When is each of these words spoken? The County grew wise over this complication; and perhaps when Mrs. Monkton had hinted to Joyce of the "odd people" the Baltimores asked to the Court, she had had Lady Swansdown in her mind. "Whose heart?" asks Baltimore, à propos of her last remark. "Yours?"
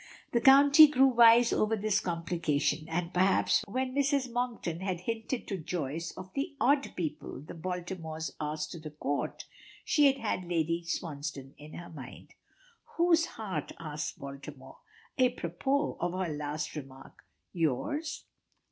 The 0.31 0.41
County 0.41 0.87
grew 0.87 1.09
wise 1.09 1.53
over 1.53 1.75
this 1.77 1.99
complication; 1.99 2.89
and 2.89 3.13
perhaps 3.13 3.63
when 3.67 3.93
Mrs. 3.93 4.31
Monkton 4.31 4.79
had 4.79 5.01
hinted 5.01 5.47
to 5.47 5.57
Joyce 5.59 6.09
of 6.17 6.31
the 6.33 6.55
"odd 6.59 6.95
people" 6.95 7.39
the 7.39 7.53
Baltimores 7.53 8.31
asked 8.41 8.71
to 8.71 8.79
the 8.79 8.89
Court, 8.89 9.45
she 9.85 10.07
had 10.11 10.17
had 10.17 10.49
Lady 10.49 10.81
Swansdown 10.83 11.53
in 11.55 11.75
her 11.75 11.89
mind. 11.89 12.33
"Whose 12.97 13.27
heart?" 13.37 13.73
asks 13.79 14.17
Baltimore, 14.17 14.79
à 15.19 15.37
propos 15.37 15.97
of 15.99 16.13
her 16.13 16.33
last 16.35 16.75
remark. 16.75 17.23
"Yours?" 17.53 18.23